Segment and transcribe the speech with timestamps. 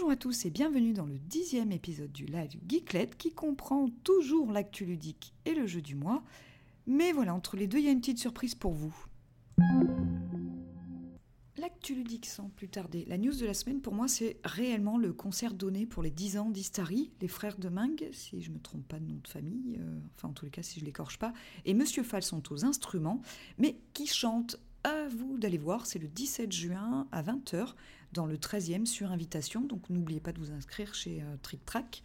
[0.00, 4.50] Bonjour à tous et bienvenue dans le dixième épisode du live Geeklet qui comprend toujours
[4.50, 6.22] l'actu ludique et le jeu du mois.
[6.86, 8.94] Mais voilà, entre les deux, il y a une petite surprise pour vous.
[11.58, 13.04] L'actu ludique sans plus tarder.
[13.08, 16.38] La news de la semaine pour moi, c'est réellement le concert donné pour les 10
[16.38, 19.28] ans d'Istari, les frères de Ming, si je ne me trompe pas de nom de
[19.28, 21.34] famille, euh, enfin en tous les cas si je l'écorche pas,
[21.66, 23.20] et Monsieur Fall sont aux instruments,
[23.58, 27.74] mais qui chantent à vous d'aller voir, c'est le 17 juin à 20h
[28.12, 32.02] dans le 13e sur invitation, donc n'oubliez pas de vous inscrire chez euh, Trick Track.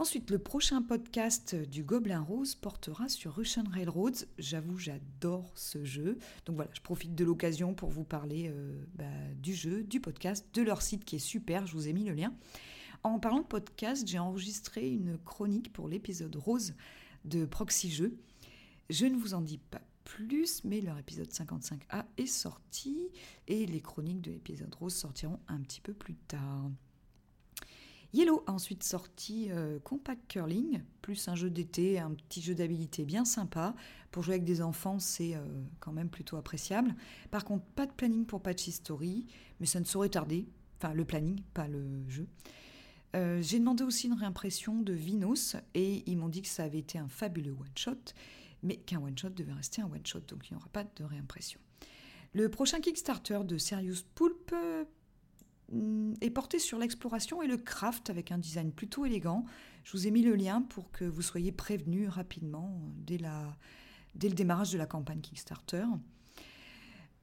[0.00, 4.24] Ensuite, le prochain podcast du Gobelin Rose portera sur Russian Railroads.
[4.38, 6.16] J'avoue, j'adore ce jeu.
[6.46, 9.04] Donc voilà, je profite de l'occasion pour vous parler euh, bah,
[9.36, 11.66] du jeu, du podcast, de leur site qui est super.
[11.66, 12.32] Je vous ai mis le lien.
[13.02, 16.72] En parlant de podcast, j'ai enregistré une chronique pour l'épisode rose
[17.26, 18.16] de Proxy Jeux.
[18.88, 23.10] Je ne vous en dis pas plus, mais leur épisode 55A est sorti
[23.46, 26.68] et les chroniques de l'épisode rose sortiront un petit peu plus tard.
[28.12, 33.04] Yellow a ensuite sorti euh, Compact Curling, plus un jeu d'été, un petit jeu d'habilité
[33.04, 33.76] bien sympa.
[34.10, 35.44] Pour jouer avec des enfants, c'est euh,
[35.78, 36.96] quand même plutôt appréciable.
[37.30, 39.28] Par contre, pas de planning pour Patch History,
[39.60, 40.48] mais ça ne saurait tarder.
[40.78, 42.26] Enfin, le planning, pas le jeu.
[43.14, 46.78] Euh, j'ai demandé aussi une réimpression de Vinos et ils m'ont dit que ça avait
[46.78, 48.12] été un fabuleux one-shot,
[48.62, 51.60] mais qu'un one-shot devait rester un one-shot, donc il n'y aura pas de réimpression.
[52.32, 54.54] Le prochain Kickstarter de Serious Pulp
[55.70, 59.44] Mm, est porté sur l'exploration et le craft avec un design plutôt élégant.
[59.84, 63.56] Je vous ai mis le lien pour que vous soyez prévenus rapidement dès, la,
[64.14, 65.84] dès le démarrage de la campagne Kickstarter.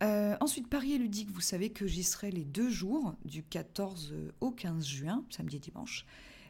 [0.04, 4.14] Euh, ensuite, Paris et ludique, vous savez que j'y serai les deux jours, du 14
[4.40, 6.06] au 15 juin, samedi et dimanche.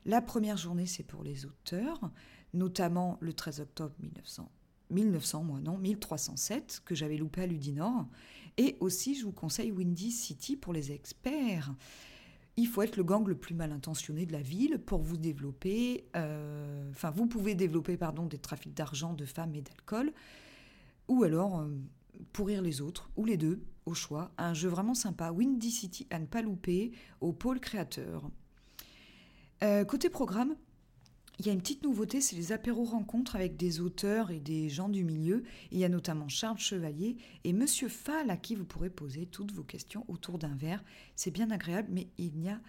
[0.05, 2.11] La première journée, c'est pour les auteurs,
[2.53, 4.51] notamment le 13 octobre 1900,
[4.89, 8.07] 1900, moi non, 1307, que j'avais loupé à Ludinor.
[8.57, 11.73] Et aussi, je vous conseille Windy City pour les experts.
[12.55, 16.05] Il faut être le gang le plus mal intentionné de la ville pour vous développer.
[16.15, 20.11] Euh, enfin, vous pouvez développer pardon, des trafics d'argent, de femmes et d'alcool.
[21.07, 21.67] Ou alors euh,
[22.33, 24.31] pourrir les autres, ou les deux, au choix.
[24.39, 25.31] Un jeu vraiment sympa.
[25.31, 26.91] Windy City à ne pas louper,
[27.21, 28.31] au pôle créateur.
[29.63, 30.55] Euh, côté programme,
[31.39, 34.69] il y a une petite nouveauté, c'est les apéros rencontres avec des auteurs et des
[34.69, 35.43] gens du milieu.
[35.71, 39.51] il y a notamment Charles Chevalier et Monsieur Fall à qui vous pourrez poser toutes
[39.51, 40.83] vos questions autour d'un verre.
[41.15, 42.59] C'est bien agréable, mais il n'y a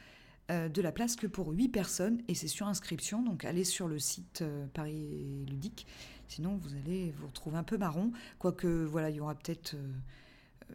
[0.51, 3.23] euh, de la place que pour 8 personnes et c'est sur inscription.
[3.23, 5.87] Donc allez sur le site euh, Paris Ludique.
[6.29, 8.13] Sinon, vous allez vous retrouver un peu marron.
[8.39, 9.75] Quoique, voilà, il y aura peut-être.
[9.75, 9.93] Euh,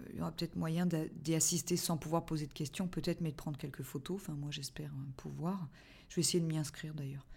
[0.10, 3.36] il y aura peut-être moyen d'y assister sans pouvoir poser de questions, peut-être, mais de
[3.36, 4.20] prendre quelques photos.
[4.20, 5.70] Enfin, moi, j'espère pouvoir.
[6.10, 7.28] Je vais essayer de m'y inscrire d'ailleurs.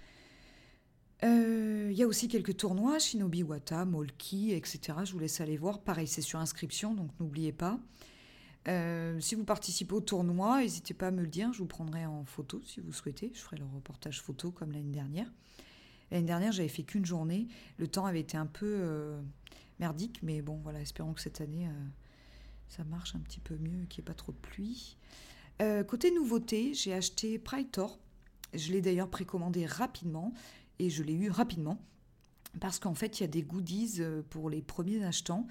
[1.25, 4.99] Euh, il y a aussi quelques tournois, Shinobi Wata, Molki, etc.
[5.04, 5.81] Je vous laisse aller voir.
[5.81, 7.78] Pareil, c'est sur inscription, donc n'oubliez pas.
[8.69, 12.05] Euh, si vous participez au tournoi, n'hésitez pas à me le dire, je vous prendrai
[12.05, 13.31] en photo si vous souhaitez.
[13.32, 15.32] Je ferai le reportage photo comme l'année dernière.
[16.10, 17.49] L'année dernière, j'avais fait qu'une journée.
[17.78, 19.21] Le temps avait été un peu euh,
[19.78, 21.69] merdique, mais bon, voilà, espérons que cette année,
[22.69, 24.99] ça marche un petit peu mieux, qu'il n'y ait pas trop de pluie.
[25.88, 27.99] côté nouveauté, j'ai acheté Praetor.
[28.55, 30.32] Je l'ai d'ailleurs précommandé rapidement
[30.78, 31.78] et je l'ai eu rapidement
[32.60, 35.47] parce qu'en fait, il y a des goodies euh, pour les premiers achetants.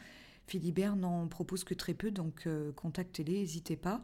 [0.48, 4.02] Philibert n'en propose que très peu, donc euh, contactez-les, n'hésitez pas.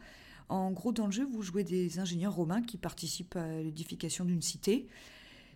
[0.50, 4.42] En gros, dans le jeu, vous jouez des ingénieurs romains qui participent à l'édification d'une
[4.42, 4.88] cité.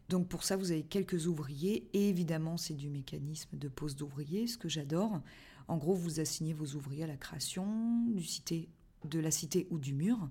[0.09, 4.47] Donc pour ça, vous avez quelques ouvriers, et évidemment, c'est du mécanisme de pose d'ouvriers,
[4.47, 5.21] ce que j'adore.
[5.67, 8.69] En gros, vous assignez vos ouvriers à la création du cité,
[9.03, 10.29] de la cité ou du mur.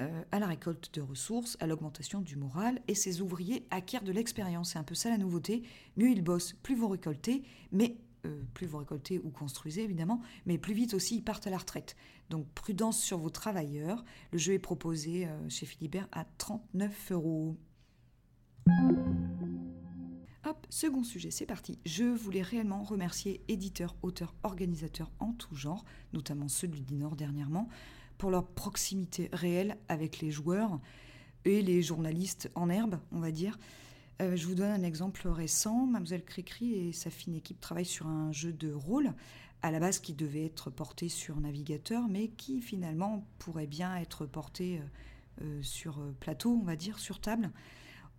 [0.00, 4.12] Euh, à la récolte de ressources, à l'augmentation du moral, et ces ouvriers acquièrent de
[4.12, 4.72] l'expérience.
[4.72, 5.64] C'est un peu ça la nouveauté.
[5.96, 7.42] Mieux ils bossent, plus vous récoltez,
[7.72, 11.50] mais euh, plus vous récoltez ou construisez évidemment, mais plus vite aussi ils partent à
[11.50, 11.96] la retraite.
[12.30, 14.04] Donc prudence sur vos travailleurs.
[14.30, 17.56] Le jeu est proposé euh, chez Philibert à 39 euros.
[20.44, 21.78] Hop, second sujet, c'est parti.
[21.84, 27.68] Je voulais réellement remercier éditeurs, auteurs, organisateurs en tout genre, notamment ceux du Nord dernièrement,
[28.18, 30.80] pour leur proximité réelle avec les joueurs
[31.44, 33.58] et les journalistes en herbe, on va dire.
[34.20, 35.86] Euh, je vous donne un exemple récent.
[35.86, 39.14] Mademoiselle Cricri et sa fine équipe travaillent sur un jeu de rôle,
[39.62, 44.26] à la base qui devait être porté sur navigateur, mais qui finalement pourrait bien être
[44.26, 44.82] porté euh,
[45.42, 47.50] euh, sur plateau, on va dire, sur table.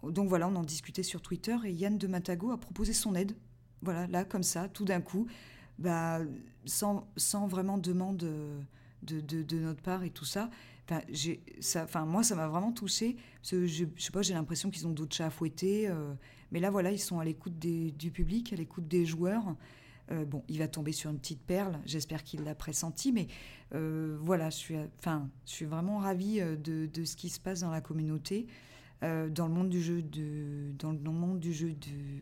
[0.04, 3.36] Donc voilà, on en discutait sur Twitter et Yann de Matago a proposé son aide.
[3.81, 5.28] Voilà, là, comme ça, tout d'un coup,
[5.78, 6.22] bah,
[6.63, 8.25] sans, sans vraiment demande
[9.04, 10.50] de, notre part et tout ça.
[10.90, 11.01] Enfin,
[11.60, 14.92] ça, enfin moi, ça m'a vraiment touché je, je sais pas, j'ai l'impression qu'ils ont
[14.92, 15.88] d'autres chats à fouetter.
[15.88, 16.13] Euh,
[16.51, 19.56] mais là, voilà, ils sont à l'écoute du public, à l'écoute des joueurs.
[20.12, 23.28] Euh, bon, il va tomber sur une petite perle, j'espère qu'il l'a pressenti, mais
[23.75, 27.60] euh, voilà, je suis, enfin, je suis vraiment ravie de, de, ce qui se passe
[27.60, 28.48] dans la communauté,
[29.04, 32.22] dans le monde du jeu, de, dans le monde du jeu de,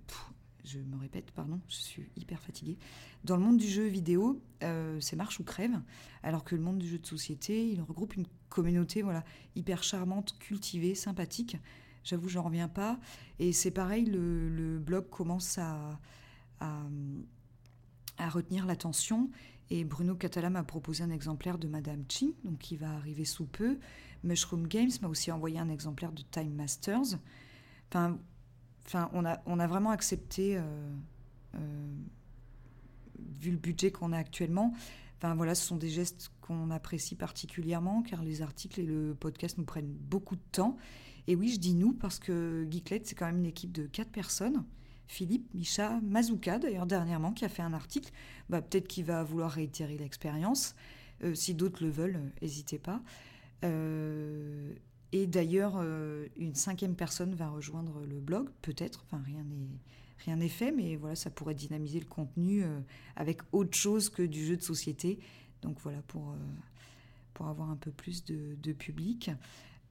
[0.68, 2.78] je me répète, pardon, je suis hyper fatiguée.
[3.24, 4.42] Dans le monde du jeu vidéo,
[5.00, 5.80] c'est marche ou crève,
[6.24, 9.24] alors que le monde du jeu de société, il regroupe une communauté voilà
[9.56, 11.58] hyper charmante, cultivée, sympathique.
[12.04, 13.00] J'avoue, j'en reviens pas.
[13.40, 16.00] Et c'est pareil, le, blog commence à,
[16.60, 19.30] à, retenir l'attention.
[19.69, 23.46] Et Bruno Catala m'a proposé un exemplaire de Madame Ching, donc qui va arriver sous
[23.46, 23.78] peu.
[24.24, 27.19] Mushroom Games m'a aussi envoyé un exemplaire de Time Masters.
[27.90, 28.18] Enfin,
[28.88, 30.62] enfin on, a, on a vraiment accepté, euh,
[31.56, 31.60] euh,
[33.39, 34.74] vu le budget qu'on a actuellement,
[35.18, 39.57] Enfin voilà, ce sont des gestes qu'on apprécie particulièrement car les articles et le podcast
[39.57, 40.78] nous prennent beaucoup de temps.
[41.25, 44.12] Et oui, je dis nous parce que Geeklet, c'est quand même une équipe de quatre
[44.12, 44.63] personnes.
[45.07, 48.12] Philippe, Micha, Mazuka, d'ailleurs dernièrement, qui a fait un article.
[48.50, 50.75] Bah, Peut-être qu'il va vouloir réitérer l'expérience.
[51.24, 53.01] Euh, si d'autres le veulent, n'hésitez pas.
[55.12, 59.06] Et d'ailleurs, euh, une cinquième personne va rejoindre le blog, peut-être.
[59.06, 59.80] Enfin, rien n'est
[60.25, 62.80] rien n'est fait, mais voilà, ça pourrait dynamiser le contenu euh,
[63.15, 65.19] avec autre chose que du jeu de société.
[65.62, 66.38] Donc voilà, pour, euh,
[67.33, 69.31] pour avoir un peu plus de, public.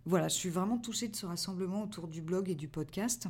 [0.04, 3.28] Voilà, je suis vraiment touchée de ce rassemblement autour du blog et du podcast.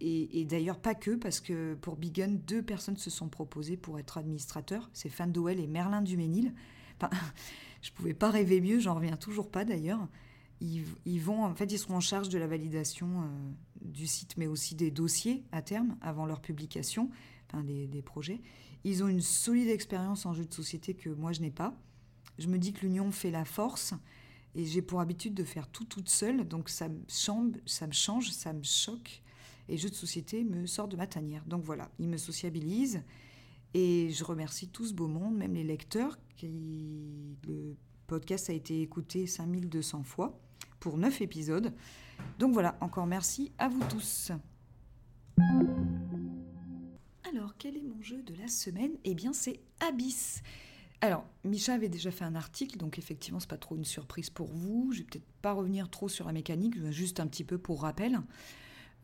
[0.00, 4.18] Et, d'ailleurs, pas que, parce que pour Bigun, deux personnes se sont proposées pour être
[4.18, 4.88] administrateurs.
[4.92, 6.54] C'est Fan et Merlin Duménil.
[7.00, 7.10] Enfin,
[7.82, 10.06] je pouvais pas rêver mieux, j'en reviens toujours pas d'ailleurs.
[10.60, 13.30] Ils, vont, en fait, ils seront en charge de la validation
[13.80, 17.10] du site, mais aussi des dossiers à terme avant leur publication,
[17.46, 18.40] enfin des, projets.
[18.82, 21.74] Ils ont une solide expérience en jeu de société que moi je n'ai pas.
[22.38, 23.94] Je me dis que l'union fait la force
[24.56, 27.92] et j'ai pour habitude de faire tout toute seule, donc ça me, change, ça me
[27.92, 29.22] change, ça me choque
[29.68, 31.44] et jeu de société me sort de ma tanière.
[31.46, 33.02] Donc voilà, ils me sociabilisent
[33.74, 36.18] et je remercie tout ce beau monde, même les lecteurs.
[36.46, 37.76] Le
[38.06, 40.38] podcast a été écouté 5200 fois
[40.78, 41.74] pour 9 épisodes.
[42.38, 44.32] Donc voilà, encore merci à vous tous.
[47.28, 48.92] Alors, quel est mon jeu de la semaine?
[49.04, 50.42] Eh bien, c'est Abyss.
[51.00, 54.48] Alors, Micha avait déjà fait un article, donc effectivement, c'est pas trop une surprise pour
[54.48, 54.90] vous.
[54.92, 58.20] Je vais peut-être pas revenir trop sur la mécanique, juste un petit peu pour rappel.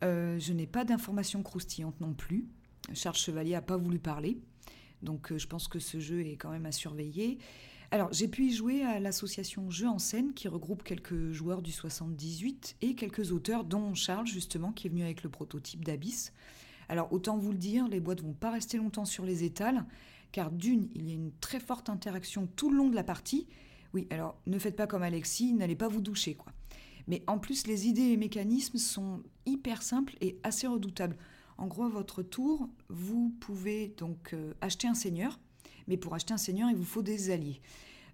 [0.03, 2.47] Euh, je n'ai pas d'informations croustillantes non plus.
[2.93, 4.37] Charles Chevalier a pas voulu parler,
[5.01, 7.39] donc euh, je pense que ce jeu est quand même à surveiller.
[7.91, 11.71] Alors, j'ai pu y jouer à l'association Jeux en scène qui regroupe quelques joueurs du
[11.71, 16.33] 78 et quelques auteurs, dont Charles, justement, qui est venu avec le prototype d'Abyss.
[16.89, 19.85] Alors, autant vous le dire, les boîtes vont pas rester longtemps sur les étals,
[20.31, 23.47] car d'une, il y a une très forte interaction tout le long de la partie.
[23.93, 26.51] Oui, alors ne faites pas comme Alexis, n'allez pas vous doucher, quoi.
[27.07, 31.17] Mais en plus, les idées et mécanismes sont hyper simples et assez redoutables.
[31.57, 35.39] En gros, à votre tour, vous pouvez donc euh, acheter un seigneur
[35.87, 37.61] mais pour acheter un seigneur, il vous faut des alliés.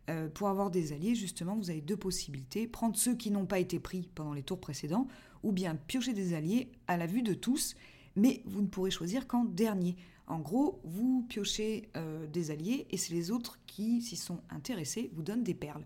[0.09, 2.67] Euh, pour avoir des alliés, justement, vous avez deux possibilités.
[2.67, 5.07] Prendre ceux qui n'ont pas été pris pendant les tours précédents,
[5.43, 7.75] ou bien piocher des alliés à la vue de tous,
[8.15, 9.95] mais vous ne pourrez choisir qu'en dernier.
[10.27, 15.09] En gros, vous piochez euh, des alliés et c'est les autres qui, s'y sont intéressés,
[15.13, 15.85] vous donnent des perles.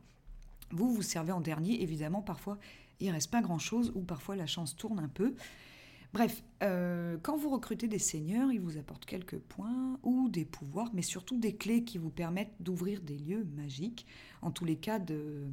[0.72, 2.58] Vous vous servez en dernier, évidemment, parfois
[3.00, 5.36] il reste pas grand-chose ou parfois la chance tourne un peu.
[6.16, 10.90] Bref, euh, quand vous recrutez des seigneurs, ils vous apportent quelques points ou des pouvoirs,
[10.94, 14.06] mais surtout des clés qui vous permettent d'ouvrir des lieux magiques,
[14.42, 15.44] en tous les cas de,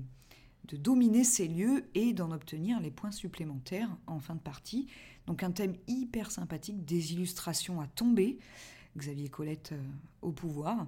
[0.69, 4.87] de dominer ces lieux et d'en obtenir les points supplémentaires en fin de partie.
[5.27, 8.39] Donc un thème hyper sympathique, des illustrations à tomber,
[8.97, 9.83] Xavier Colette euh,
[10.21, 10.87] au pouvoir,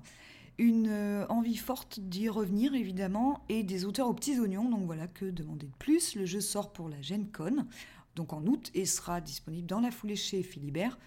[0.56, 5.08] une euh, envie forte d'y revenir évidemment, et des auteurs aux petits oignons, donc voilà
[5.08, 6.14] que demander de plus.
[6.14, 7.66] Le jeu sort pour la Gen Con
[8.14, 10.98] donc en août, et sera disponible dans la foulée chez Philibert.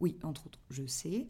[0.00, 1.28] Oui, entre autres, je sais.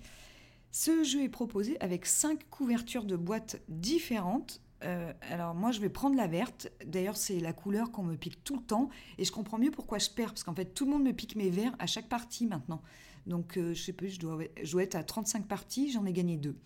[0.71, 4.61] Ce jeu est proposé avec cinq couvertures de boîtes différentes.
[4.83, 8.43] Euh, alors moi je vais prendre la verte, d'ailleurs c'est la couleur qu'on me pique
[8.43, 10.91] tout le temps et je comprends mieux pourquoi je perds parce qu'en fait tout le
[10.91, 12.83] monde me pique mes verts à chaque partie maintenant.
[13.27, 16.37] Donc euh, je sais plus, je dois, je être à 35 parties, j'en ai gagné
[16.37, 16.57] deux.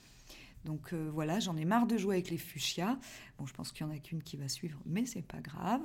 [0.64, 2.98] Donc euh, voilà, j'en ai marre de jouer avec les fuchsias.
[3.38, 5.82] Bon, je pense qu'il n'y en a qu'une qui va suivre, mais c'est pas grave.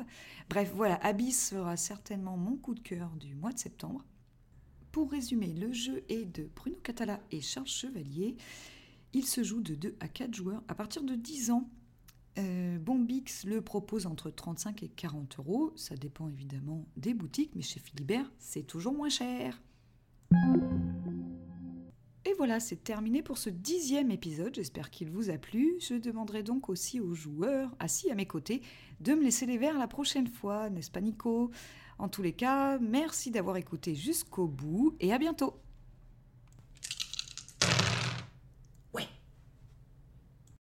[0.50, 4.04] Bref, voilà, Abyss sera certainement mon coup de cœur du mois de septembre.
[4.92, 8.36] Pour résumer, le jeu est de Bruno Catala et Charles Chevalier.
[9.14, 11.70] Il se joue de 2 à 4 joueurs à partir de 10 ans.
[12.40, 15.74] Euh, Bombix le propose entre 35 et 40 euros.
[15.76, 19.62] Ça dépend évidemment des boutiques, mais chez Philibert, c'est toujours moins cher.
[22.46, 24.54] Voilà, c'est terminé pour ce dixième épisode.
[24.54, 25.78] J'espère qu'il vous a plu.
[25.80, 28.62] Je demanderai donc aussi aux joueurs assis à mes côtés
[29.00, 31.52] de me laisser les verres la prochaine fois, n'est-ce pas Nico?
[32.00, 35.63] En tous les cas, merci d'avoir écouté jusqu'au bout et à bientôt